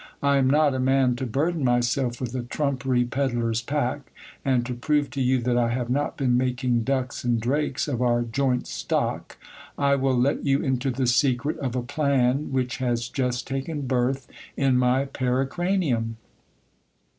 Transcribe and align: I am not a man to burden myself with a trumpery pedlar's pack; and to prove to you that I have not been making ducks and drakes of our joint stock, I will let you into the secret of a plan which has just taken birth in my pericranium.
I 0.23 0.37
am 0.37 0.49
not 0.49 0.73
a 0.73 0.79
man 0.79 1.15
to 1.17 1.27
burden 1.27 1.63
myself 1.63 2.19
with 2.19 2.33
a 2.33 2.41
trumpery 2.41 3.03
pedlar's 3.03 3.61
pack; 3.61 4.11
and 4.43 4.65
to 4.65 4.73
prove 4.73 5.11
to 5.11 5.21
you 5.21 5.37
that 5.41 5.59
I 5.59 5.69
have 5.69 5.91
not 5.91 6.17
been 6.17 6.35
making 6.35 6.83
ducks 6.85 7.23
and 7.23 7.39
drakes 7.39 7.87
of 7.87 8.01
our 8.01 8.23
joint 8.23 8.65
stock, 8.65 9.37
I 9.77 9.93
will 9.93 10.17
let 10.17 10.43
you 10.43 10.59
into 10.59 10.89
the 10.89 11.05
secret 11.05 11.59
of 11.59 11.75
a 11.75 11.83
plan 11.83 12.51
which 12.51 12.77
has 12.77 13.09
just 13.09 13.45
taken 13.45 13.81
birth 13.81 14.27
in 14.57 14.75
my 14.75 15.05
pericranium. 15.05 16.17